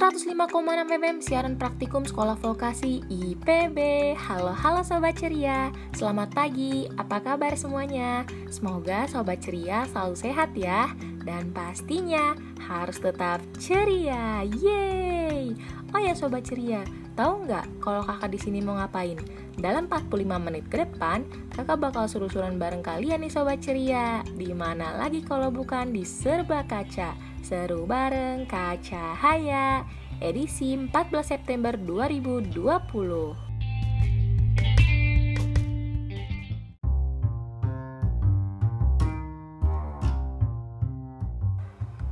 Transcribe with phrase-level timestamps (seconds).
[0.00, 0.32] 105,6
[0.96, 3.76] FM siaran praktikum Sekolah Vokasi IPB.
[4.16, 5.68] Halo halo sobat ceria.
[5.92, 6.88] Selamat pagi.
[6.96, 8.24] Apa kabar semuanya?
[8.48, 10.88] Semoga sobat ceria selalu sehat ya
[11.28, 12.32] dan pastinya
[12.64, 14.40] harus tetap ceria.
[14.48, 15.52] Yeay.
[15.92, 16.80] Oh ya sobat ceria,
[17.12, 19.20] tahu nggak kalau kakak di sini mau ngapain?
[19.58, 24.22] Dalam 45 menit ke depan, kakak bakal suruh-suruan bareng kalian nih sobat ceria.
[24.36, 27.16] Di mana lagi kalau bukan di Serba Kaca.
[27.40, 29.82] Seru bareng Kaca Haya
[30.20, 30.92] edisi 14
[31.24, 32.52] September 2020.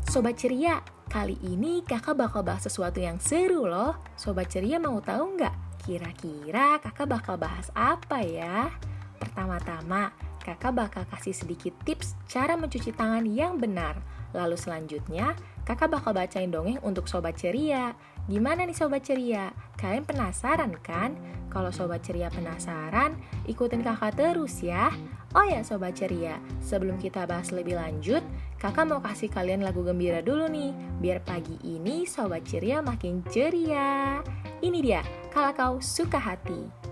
[0.09, 0.81] Sobat ceria,
[1.13, 4.01] kali ini kakak bakal bahas sesuatu yang seru loh.
[4.17, 5.68] Sobat ceria mau tahu nggak?
[5.89, 8.69] Kira-kira kakak bakal bahas apa ya?
[9.17, 10.13] Pertama-tama,
[10.45, 13.97] kakak bakal kasih sedikit tips cara mencuci tangan yang benar.
[14.37, 15.33] Lalu selanjutnya,
[15.65, 17.97] kakak bakal bacain dongeng untuk Sobat Ceria.
[18.29, 19.49] Gimana nih Sobat Ceria?
[19.81, 21.17] Kalian penasaran kan?
[21.49, 23.17] Kalau Sobat Ceria penasaran,
[23.49, 24.93] ikutin kakak terus ya.
[25.33, 28.21] Oh ya Sobat Ceria, sebelum kita bahas lebih lanjut,
[28.61, 34.21] kakak mau kasih kalian lagu gembira dulu nih, biar pagi ini Sobat Ceria makin ceria.
[34.59, 36.88] Ini dia, kalau kau suka hati.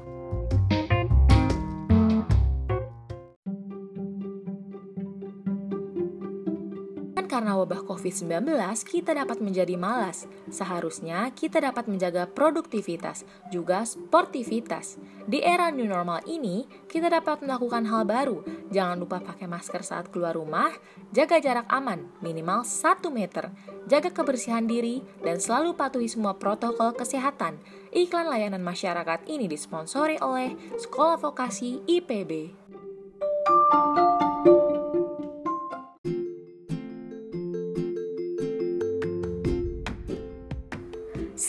[7.36, 8.48] Karena wabah COVID-19,
[8.88, 10.24] kita dapat menjadi malas.
[10.48, 14.96] Seharusnya kita dapat menjaga produktivitas, juga sportivitas.
[15.28, 18.40] Di era new normal ini, kita dapat melakukan hal baru.
[18.72, 20.72] Jangan lupa pakai masker saat keluar rumah,
[21.12, 23.52] jaga jarak aman, minimal 1 meter,
[23.84, 27.60] jaga kebersihan diri, dan selalu patuhi semua protokol kesehatan.
[27.92, 32.56] Iklan layanan masyarakat ini disponsori oleh Sekolah Vokasi IPB.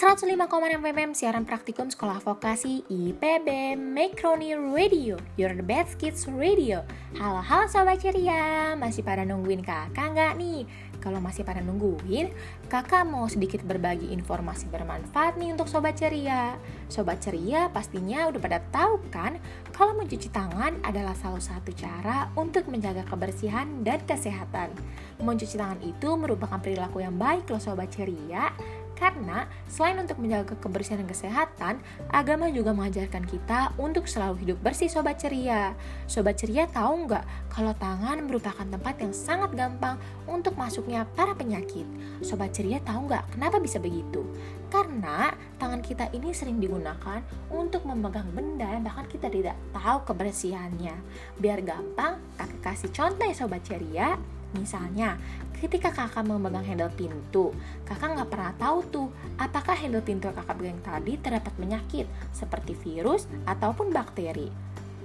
[0.08, 0.40] 105,6
[0.88, 6.80] FM siaran praktikum sekolah vokasi IPB Makroni Radio Your the best kids radio.
[7.20, 10.64] Halo halo sobat ceria Masih pada nungguin kakak nggak nih?
[11.04, 12.32] Kalau masih pada nungguin
[12.72, 16.56] Kakak mau sedikit berbagi informasi bermanfaat nih untuk sobat ceria.
[16.88, 19.36] Sobat ceria pastinya udah pada tahu kan
[19.76, 24.72] Kalau mencuci tangan adalah salah satu cara untuk menjaga kebersihan dan kesehatan.
[25.20, 28.56] Mencuci tangan itu merupakan perilaku yang baik loh sobat ceria
[28.98, 31.76] karena selain untuk menjaga kebersihan dan kesehatan,
[32.10, 35.78] agama juga mengajarkan kita untuk selalu hidup bersih sobat ceria.
[36.10, 41.86] Sobat ceria tahu nggak kalau tangan merupakan tempat yang sangat gampang untuk masuknya para penyakit.
[42.26, 44.26] Sobat ceria tahu nggak kenapa bisa begitu?
[44.74, 45.32] Karena
[45.62, 47.22] tangan kita ini sering digunakan
[47.54, 50.98] untuk memegang benda yang bahkan kita tidak tahu kebersihannya.
[51.38, 54.37] Biar gampang, kakak kasih contoh ya sobat ceria.
[54.56, 55.20] Misalnya,
[55.60, 57.52] ketika kakak memegang handle pintu,
[57.84, 63.28] kakak nggak pernah tahu tuh apakah handle pintu kakak pegang tadi terdapat penyakit seperti virus
[63.44, 64.48] ataupun bakteri.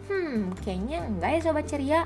[0.06, 2.02] Hmm, kayaknya enggak ya sobat ceria.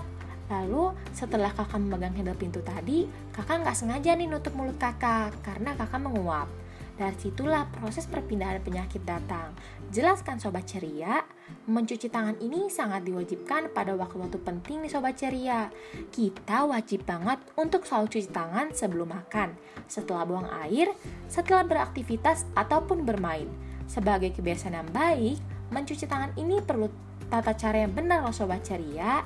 [0.46, 5.74] Lalu setelah kakak memegang handle pintu tadi, kakak nggak sengaja nih nutup mulut kakak karena
[5.74, 6.46] kakak menguap.
[6.96, 9.52] Dari situlah proses perpindahan penyakit datang.
[9.92, 11.20] Jelaskan Sobat Ceria,
[11.68, 15.68] mencuci tangan ini sangat diwajibkan pada waktu-waktu penting nih Sobat Ceria.
[16.08, 19.52] Kita wajib banget untuk selalu cuci tangan sebelum makan,
[19.84, 20.88] setelah buang air,
[21.28, 23.46] setelah beraktivitas ataupun bermain.
[23.84, 25.36] Sebagai kebiasaan yang baik,
[25.68, 26.88] mencuci tangan ini perlu
[27.28, 29.20] tata cara yang benar loh Sobat Ceria.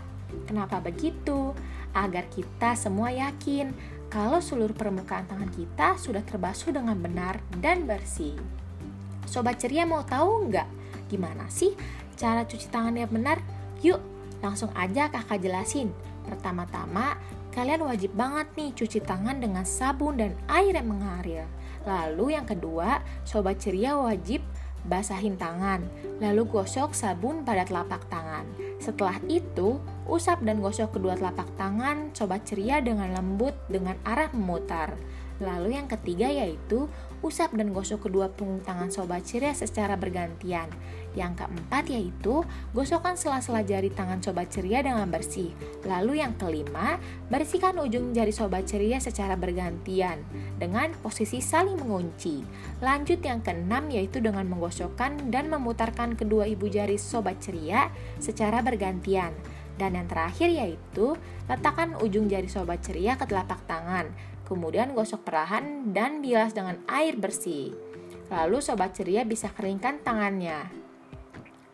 [0.51, 1.55] Kenapa begitu?
[1.95, 3.71] Agar kita semua yakin
[4.11, 8.35] kalau seluruh permukaan tangan kita sudah terbasuh dengan benar dan bersih.
[9.23, 10.67] Sobat ceria mau tahu nggak
[11.07, 11.79] gimana sih
[12.19, 13.39] cara cuci tangan yang benar?
[13.87, 14.03] Yuk,
[14.43, 15.95] langsung aja kakak jelasin.
[16.27, 17.17] Pertama-tama,
[17.55, 21.47] kalian wajib banget nih cuci tangan dengan sabun dan air yang mengalir.
[21.87, 24.43] Lalu yang kedua, sobat ceria wajib
[24.85, 25.87] basahin tangan,
[26.21, 28.45] lalu gosok sabun pada telapak tangan.
[28.81, 29.77] Setelah itu,
[30.09, 34.97] usap dan gosok kedua telapak tangan sobat ceria dengan lembut dengan arah memutar.
[35.41, 36.89] Lalu yang ketiga yaitu
[37.21, 40.73] usap dan gosok kedua punggung tangan sobat ceria secara bergantian.
[41.19, 45.51] Yang keempat yaitu gosokkan sela-sela jari tangan sobat ceria dengan bersih.
[45.83, 50.23] Lalu yang kelima, bersihkan ujung jari sobat ceria secara bergantian
[50.63, 52.47] dengan posisi saling mengunci.
[52.79, 57.91] Lanjut yang keenam yaitu dengan menggosokkan dan memutarkan kedua ibu jari sobat ceria
[58.23, 59.35] secara bergantian.
[59.81, 61.17] Dan yang terakhir yaitu
[61.49, 64.13] letakkan ujung jari sobat ceria ke telapak tangan,
[64.45, 67.73] kemudian gosok perlahan dan bilas dengan air bersih.
[68.31, 70.80] Lalu sobat ceria bisa keringkan tangannya.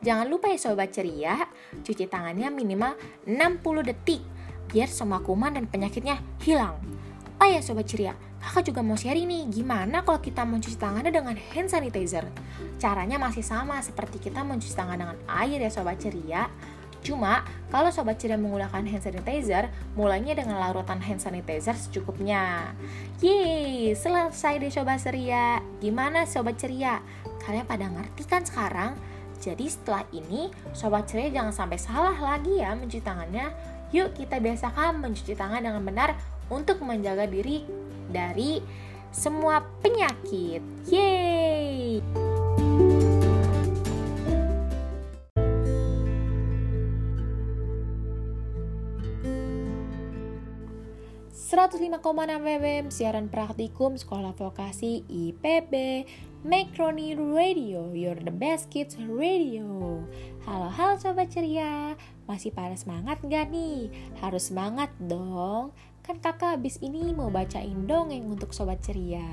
[0.07, 1.35] Jangan lupa ya sobat ceria,
[1.83, 2.95] cuci tangannya minimal
[3.27, 4.23] 60 detik
[4.71, 6.79] biar semua kuman dan penyakitnya hilang.
[7.37, 11.37] Oh ya Sobat Ceria, kakak juga mau sharing nih gimana kalau kita mencuci tangannya dengan
[11.37, 12.25] hand sanitizer.
[12.81, 16.49] Caranya masih sama seperti kita mencuci tangan dengan air ya Sobat Ceria.
[17.05, 19.69] Cuma, kalau Sobat Ceria menggunakan hand sanitizer,
[20.01, 22.73] mulainya dengan larutan hand sanitizer secukupnya.
[23.21, 25.61] Yeay, selesai deh Sobat Ceria.
[25.85, 27.05] Gimana Sobat Ceria?
[27.45, 28.97] Kalian pada ngerti kan sekarang?
[29.39, 33.53] Jadi setelah ini, Sobat Ceria jangan sampai salah lagi ya mencuci tangannya.
[33.95, 36.19] Yuk kita biasakan mencuci tangan dengan benar
[36.51, 37.63] untuk menjaga diri
[38.11, 38.61] dari
[39.15, 40.61] semua penyakit.
[40.91, 41.16] Yeay!
[51.57, 52.05] 105,6
[52.61, 56.05] FM siaran praktikum Sekolah Vokasi IPB
[56.45, 60.05] Macaroni Radio You're the best kids radio
[60.45, 61.97] Halo halo sobat ceria
[62.29, 63.89] Masih pada semangat gak nih?
[64.21, 65.73] Harus semangat dong
[66.05, 69.25] Kan kakak abis ini mau bacain dongeng untuk sobat ceria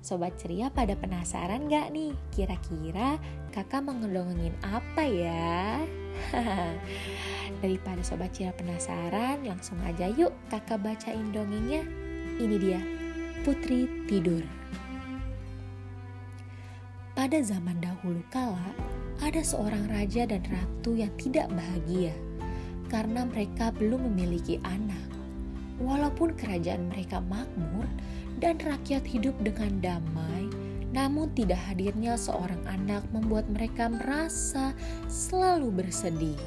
[0.00, 2.16] Sobat ceria pada penasaran gak nih?
[2.32, 3.20] Kira-kira
[3.52, 5.84] kakak mau ngedongengin apa ya?
[7.62, 11.82] Daripada sobat ceria penasaran, langsung aja yuk kakak bacain dongengnya.
[12.38, 12.80] Ini dia,
[13.42, 14.42] Putri Tidur.
[17.18, 18.70] Pada zaman dahulu kala,
[19.18, 22.14] ada seorang raja dan ratu yang tidak bahagia
[22.88, 25.06] karena mereka belum memiliki anak.
[25.78, 27.86] Walaupun kerajaan mereka makmur
[28.42, 30.47] dan rakyat hidup dengan damai,
[30.92, 34.72] namun tidak hadirnya seorang anak membuat mereka merasa
[35.08, 36.38] selalu bersedih.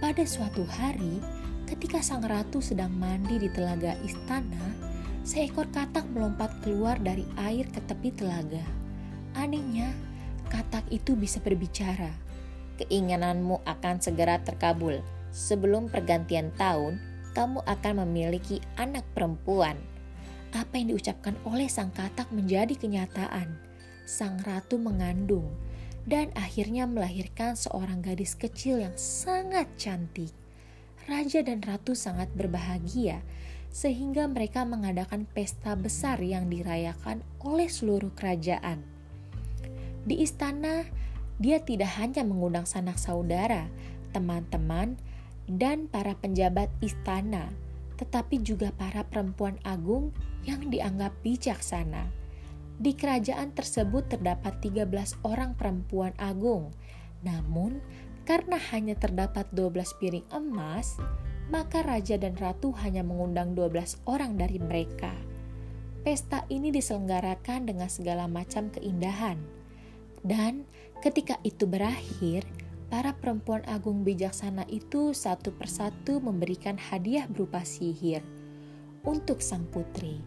[0.00, 1.20] Pada suatu hari,
[1.68, 4.72] ketika sang ratu sedang mandi di telaga istana,
[5.26, 8.62] seekor katak melompat keluar dari air ke tepi telaga.
[9.36, 9.92] Anehnya,
[10.48, 12.14] katak itu bisa berbicara.
[12.80, 15.02] Keinginanmu akan segera terkabul.
[15.28, 16.96] Sebelum pergantian tahun,
[17.36, 19.76] kamu akan memiliki anak perempuan
[20.52, 23.58] apa yang diucapkan oleh sang katak menjadi kenyataan.
[24.08, 25.48] Sang ratu mengandung
[26.08, 30.32] dan akhirnya melahirkan seorang gadis kecil yang sangat cantik.
[31.08, 33.20] Raja dan ratu sangat berbahagia
[33.68, 38.80] sehingga mereka mengadakan pesta besar yang dirayakan oleh seluruh kerajaan.
[40.08, 40.88] Di istana,
[41.36, 43.68] dia tidak hanya mengundang sanak saudara,
[44.16, 44.96] teman-teman,
[45.48, 47.52] dan para penjabat istana,
[47.98, 50.14] tetapi juga para perempuan agung
[50.46, 52.06] yang dianggap bijaksana.
[52.78, 56.70] Di kerajaan tersebut terdapat 13 orang perempuan agung.
[57.26, 57.82] Namun,
[58.22, 60.94] karena hanya terdapat 12 piring emas,
[61.50, 65.10] maka raja dan ratu hanya mengundang 12 orang dari mereka.
[66.06, 69.42] Pesta ini diselenggarakan dengan segala macam keindahan.
[70.22, 70.62] Dan
[71.02, 72.46] ketika itu berakhir,
[72.88, 78.24] para perempuan agung bijaksana itu satu persatu memberikan hadiah berupa sihir
[79.04, 80.24] untuk sang putri.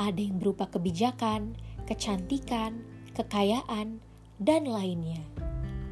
[0.00, 2.80] Ada yang berupa kebijakan, kecantikan,
[3.12, 4.00] kekayaan,
[4.40, 5.20] dan lainnya.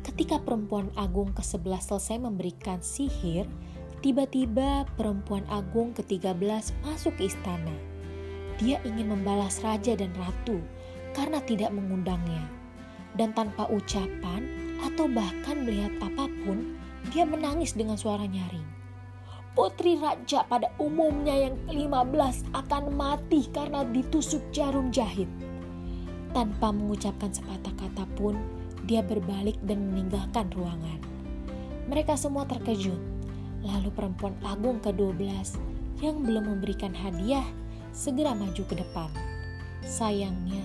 [0.01, 3.45] Ketika perempuan agung ke-11 selesai memberikan sihir,
[4.01, 7.77] tiba-tiba perempuan agung ke-13 masuk ke istana.
[8.57, 10.59] Dia ingin membalas raja dan ratu
[11.13, 12.49] karena tidak mengundangnya.
[13.15, 16.79] Dan tanpa ucapan, atau bahkan melihat apa pun,
[17.11, 18.67] dia menangis dengan suara nyaring.
[19.59, 25.27] Putri raja pada umumnya yang ke-15 akan mati karena ditusuk jarum jahit.
[26.31, 28.39] Tanpa mengucapkan sepatah kata pun,
[28.87, 31.01] dia berbalik dan meninggalkan ruangan.
[31.91, 33.01] Mereka semua terkejut.
[33.67, 35.59] Lalu perempuan agung ke-12
[35.99, 37.43] yang belum memberikan hadiah
[37.91, 39.11] segera maju ke depan.
[39.83, 40.63] Sayangnya,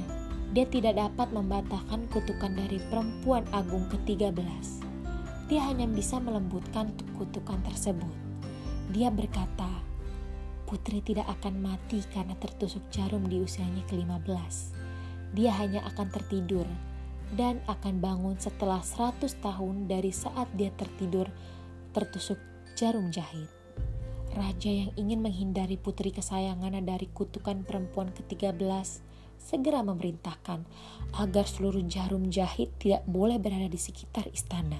[0.54, 4.86] dia tidak dapat membatalkan kutukan dari perempuan agung ke-13.
[5.50, 8.14] Dia hanya bisa melembutkan kutukan tersebut.
[8.94, 9.66] Dia berkata,
[10.70, 14.74] Putri tidak akan mati karena tertusuk jarum di usianya ke-15.
[15.34, 16.66] Dia hanya akan tertidur
[17.34, 21.30] dan akan bangun setelah 100 tahun dari saat dia tertidur
[21.94, 22.38] tertusuk
[22.78, 23.50] jarum jahit.
[24.34, 29.13] Raja yang ingin menghindari putri kesayangannya dari kutukan perempuan ke-13
[29.44, 30.64] segera memerintahkan
[31.20, 34.80] agar seluruh jarum jahit tidak boleh berada di sekitar istana.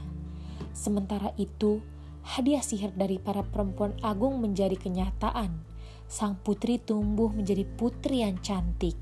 [0.72, 1.84] Sementara itu,
[2.24, 5.68] hadiah sihir dari para perempuan agung menjadi kenyataan.
[6.08, 8.96] Sang putri tumbuh menjadi putri yang cantik,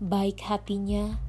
[0.00, 1.20] baik hatinya,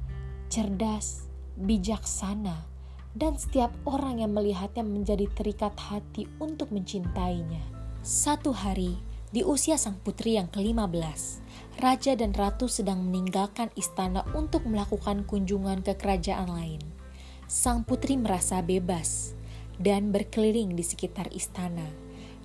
[0.48, 2.66] cerdas, bijaksana,
[3.14, 7.62] dan setiap orang yang melihatnya menjadi terikat hati untuk mencintainya.
[8.02, 8.98] Satu hari,
[9.34, 11.42] di usia sang putri yang ke-15,
[11.82, 16.78] raja dan ratu sedang meninggalkan istana untuk melakukan kunjungan ke kerajaan lain.
[17.50, 19.34] Sang putri merasa bebas
[19.82, 21.82] dan berkeliling di sekitar istana.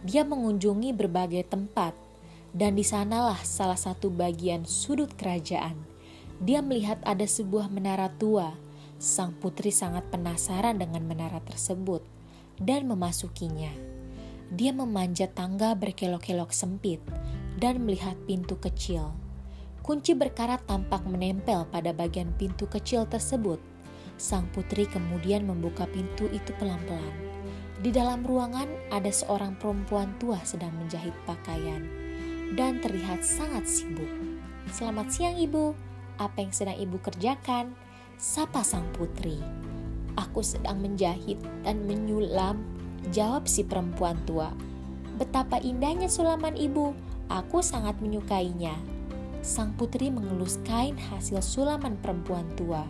[0.02, 1.94] Dia mengunjungi berbagai tempat
[2.50, 5.78] Dan di sanalah salah satu bagian sudut kerajaan.
[6.42, 8.58] Dia melihat ada sebuah menara tua.
[8.98, 12.02] Sang putri sangat penasaran dengan menara tersebut
[12.58, 13.99] dan memasukinya.
[14.50, 16.98] Dia memanjat tangga berkelok-kelok sempit
[17.62, 19.14] dan melihat pintu kecil.
[19.86, 23.62] Kunci berkarat tampak menempel pada bagian pintu kecil tersebut.
[24.18, 27.16] Sang putri kemudian membuka pintu itu pelan-pelan.
[27.80, 31.86] Di dalam ruangan ada seorang perempuan tua sedang menjahit pakaian
[32.58, 34.10] dan terlihat sangat sibuk.
[34.74, 35.78] Selamat siang ibu,
[36.18, 37.72] apa yang sedang ibu kerjakan?
[38.20, 39.40] Sapa sang putri.
[40.20, 42.60] Aku sedang menjahit dan menyulam,
[43.10, 44.52] jawab si perempuan tua.
[45.20, 46.96] Betapa indahnya sulaman ibu,
[47.28, 48.76] aku sangat menyukainya.
[49.40, 52.84] Sang putri mengelus kain hasil sulaman perempuan tua.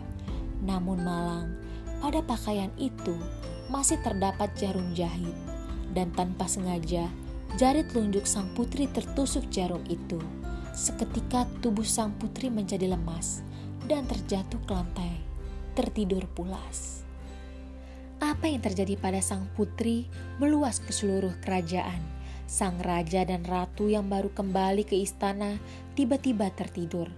[0.62, 1.54] Namun malang,
[2.02, 3.14] pada pakaian itu
[3.70, 5.34] masih terdapat jarum jahit.
[5.90, 7.10] Dan tanpa sengaja,
[7.58, 10.18] jari telunjuk sang putri tertusuk jarum itu.
[10.70, 13.42] Seketika tubuh sang putri menjadi lemas
[13.90, 15.18] dan terjatuh ke lantai,
[15.74, 16.99] tertidur pulas.
[18.20, 20.04] Apa yang terjadi pada sang putri
[20.36, 22.04] meluas ke seluruh kerajaan.
[22.44, 25.56] Sang raja dan ratu yang baru kembali ke istana
[25.96, 27.08] tiba-tiba tertidur.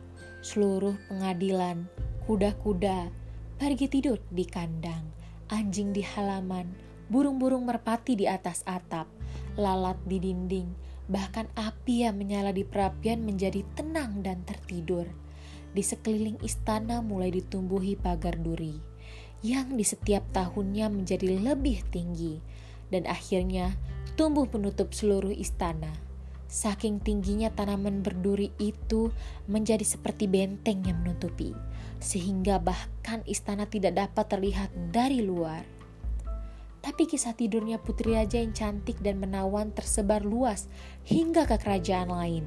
[0.46, 1.90] Seluruh pengadilan,
[2.22, 3.10] kuda-kuda,
[3.58, 5.02] pergi tidur di kandang,
[5.50, 6.70] anjing di halaman,
[7.10, 9.10] burung-burung merpati di atas atap,
[9.58, 10.70] lalat di dinding,
[11.10, 15.10] bahkan api yang menyala di perapian menjadi tenang dan tertidur.
[15.74, 18.91] Di sekeliling istana mulai ditumbuhi pagar duri
[19.42, 22.38] yang di setiap tahunnya menjadi lebih tinggi
[22.94, 23.74] dan akhirnya
[24.14, 25.90] tumbuh menutup seluruh istana.
[26.52, 29.08] Saking tingginya tanaman berduri itu
[29.48, 31.56] menjadi seperti benteng yang menutupi,
[31.96, 35.64] sehingga bahkan istana tidak dapat terlihat dari luar.
[36.84, 40.68] Tapi kisah tidurnya putri raja yang cantik dan menawan tersebar luas
[41.08, 42.44] hingga ke kerajaan lain.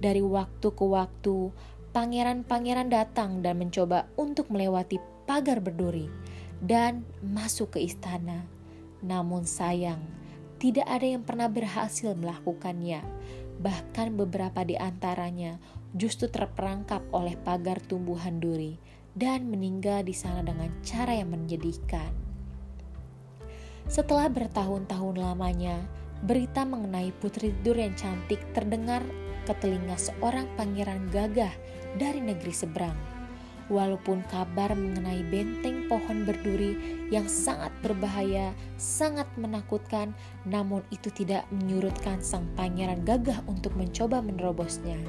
[0.00, 1.52] Dari waktu ke waktu,
[1.92, 6.08] pangeran-pangeran datang dan mencoba untuk melewati pagar berduri
[6.60, 8.44] dan masuk ke istana.
[9.04, 10.00] Namun sayang,
[10.56, 13.04] tidak ada yang pernah berhasil melakukannya.
[13.60, 15.60] Bahkan beberapa di antaranya
[15.92, 18.80] justru terperangkap oleh pagar tumbuhan duri
[19.14, 22.10] dan meninggal di sana dengan cara yang menyedihkan.
[23.86, 25.84] Setelah bertahun-tahun lamanya,
[26.24, 29.04] berita mengenai putri tidur yang cantik terdengar
[29.44, 31.52] ke telinga seorang pangeran gagah
[32.00, 33.13] dari negeri seberang
[33.72, 36.76] walaupun kabar mengenai benteng pohon berduri
[37.08, 40.12] yang sangat berbahaya, sangat menakutkan,
[40.44, 45.00] namun itu tidak menyurutkan sang pangeran gagah untuk mencoba menerobosnya.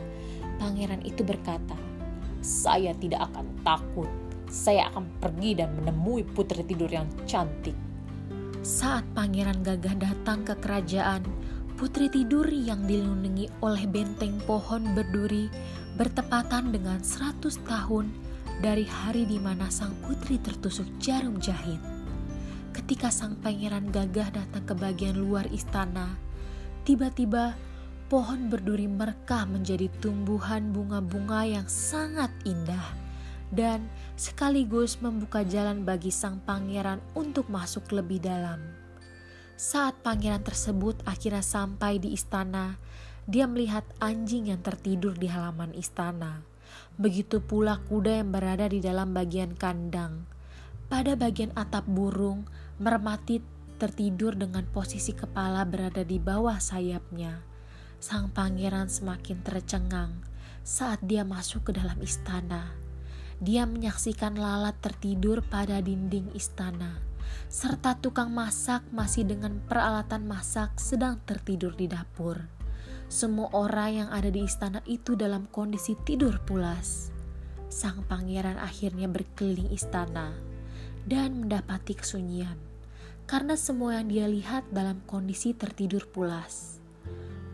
[0.55, 1.75] Pangeran itu berkata,
[2.39, 4.09] "Saya tidak akan takut.
[4.45, 7.75] Saya akan pergi dan menemui putri tidur yang cantik."
[8.65, 11.21] Saat pangeran gagah datang ke kerajaan,
[11.75, 15.51] putri tidur yang dilindungi oleh benteng pohon berduri
[15.99, 18.11] bertepatan dengan 100 tahun
[18.63, 21.79] dari hari di mana sang putri tertusuk jarum jahit.
[22.75, 26.19] Ketika sang pangeran gagah datang ke bagian luar istana,
[26.83, 27.55] tiba-tiba
[28.11, 32.83] pohon berduri merkah menjadi tumbuhan bunga-bunga yang sangat indah
[33.53, 33.87] dan
[34.19, 38.59] sekaligus membuka jalan bagi sang pangeran untuk masuk lebih dalam.
[39.55, 42.75] Saat pangeran tersebut akhirnya sampai di istana,
[43.23, 46.43] dia melihat anjing yang tertidur di halaman istana.
[46.95, 50.25] Begitu pula kuda yang berada di dalam bagian kandang.
[50.85, 52.45] Pada bagian atap burung,
[52.77, 53.41] mermati
[53.75, 57.43] tertidur dengan posisi kepala berada di bawah sayapnya.
[57.99, 60.23] Sang pangeran semakin tercengang
[60.65, 62.73] saat dia masuk ke dalam istana.
[63.37, 67.03] Dia menyaksikan lalat tertidur pada dinding istana,
[67.51, 72.54] serta tukang masak masih dengan peralatan masak sedang tertidur di dapur.
[73.05, 77.13] Semua orang yang ada di istana itu dalam kondisi tidur pulas.
[77.69, 80.33] Sang pangeran akhirnya berkeliling istana
[81.05, 82.57] dan mendapati kesunyian
[83.25, 86.77] karena semua yang dia lihat dalam kondisi tertidur pulas.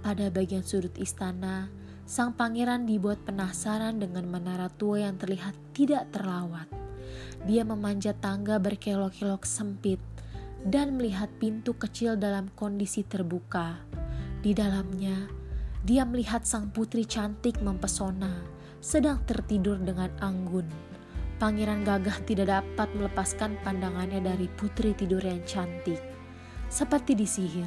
[0.03, 1.71] Pada bagian sudut istana,
[2.03, 6.67] sang pangeran dibuat penasaran dengan menara tua yang terlihat tidak terlawat.
[7.47, 9.99] Dia memanjat tangga berkelok-kelok sempit
[10.67, 13.79] dan melihat pintu kecil dalam kondisi terbuka.
[14.41, 15.40] Di dalamnya
[15.81, 18.29] dia melihat sang putri cantik mempesona,
[18.77, 20.69] sedang tertidur dengan anggun.
[21.41, 25.97] Pangeran gagah tidak dapat melepaskan pandangannya dari putri tidur yang cantik.
[26.69, 27.65] Seperti disihir,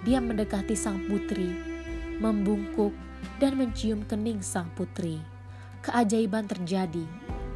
[0.00, 1.52] dia mendekati sang putri,
[2.24, 2.96] membungkuk
[3.36, 5.20] dan mencium kening sang putri.
[5.84, 7.04] Keajaiban terjadi.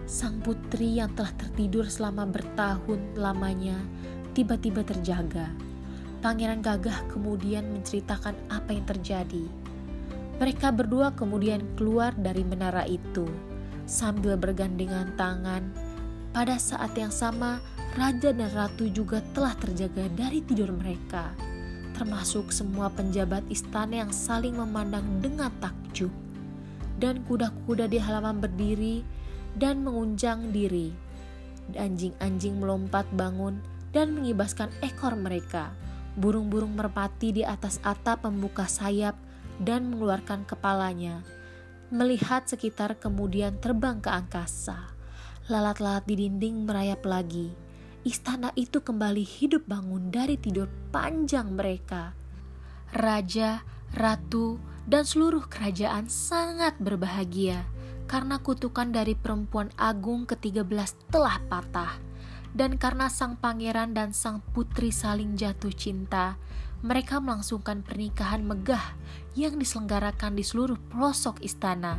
[0.05, 3.81] Sang putri yang telah tertidur selama bertahun lamanya
[4.37, 5.49] tiba-tiba terjaga.
[6.21, 9.66] Pangeran gagah kemudian menceritakan apa yang terjadi
[10.37, 13.25] Mereka berdua kemudian keluar dari menara itu
[13.89, 15.65] sambil bergandengan tangan.
[16.37, 17.63] Pada saat yang sama,
[17.97, 21.33] raja dan ratu juga telah terjaga dari tidur mereka,
[21.97, 26.13] termasuk semua penjabat istana yang saling memandang dengan takjub.
[27.01, 29.01] Dan kuda-kuda di halaman berdiri
[29.57, 30.93] dan mengunjang diri.
[31.73, 33.57] Anjing-anjing melompat bangun
[33.97, 35.73] dan mengibaskan ekor mereka.
[36.21, 39.17] Burung-burung merpati di atas atap membuka sayap
[39.63, 41.23] dan mengeluarkan kepalanya.
[41.89, 44.91] Melihat sekitar kemudian terbang ke angkasa.
[45.47, 47.55] Lalat-lalat di dinding merayap lagi.
[48.03, 52.15] Istana itu kembali hidup bangun dari tidur panjang mereka.
[52.95, 53.63] Raja,
[53.95, 57.67] ratu, dan seluruh kerajaan sangat berbahagia
[58.07, 61.99] karena kutukan dari perempuan agung ke-13 telah patah
[62.57, 66.41] dan karena sang pangeran dan sang putri saling jatuh cinta,
[66.87, 68.95] mereka melangsungkan pernikahan megah
[69.35, 71.99] yang diselenggarakan di seluruh pelosok istana.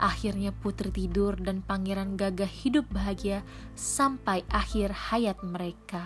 [0.00, 3.44] Akhirnya putri tidur dan pangeran gagah hidup bahagia
[3.76, 6.02] sampai akhir hayat mereka.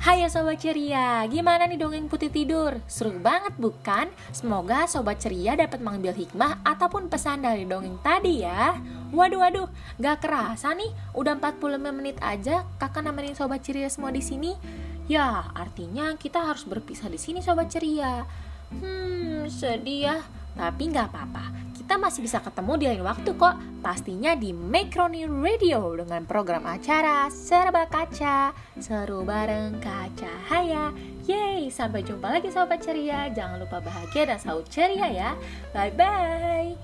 [0.00, 2.80] Hai ya Sobat Ceria, gimana nih dongeng putih tidur?
[2.88, 4.08] Seru banget bukan?
[4.32, 8.80] Semoga Sobat Ceria dapat mengambil hikmah ataupun pesan dari dongeng tadi ya
[9.12, 9.68] Waduh waduh,
[10.00, 14.56] gak kerasa nih, udah 45 menit aja kakak nemenin Sobat Ceria semua di sini
[15.04, 18.24] Ya, artinya kita harus berpisah di sini Sobat Ceria
[18.72, 20.16] Hmm, sedih ya,
[20.54, 23.58] tapi gak apa-apa kita masih bisa ketemu di lain waktu kok.
[23.82, 28.54] Pastinya di Macaroni Radio dengan program acara Serba Kaca.
[28.78, 30.94] Seru bareng Kaca Haya.
[31.26, 33.26] Yeay, sampai jumpa lagi sobat ceria.
[33.34, 35.34] Jangan lupa bahagia dan selalu ceria ya.
[35.74, 36.78] Bye-bye.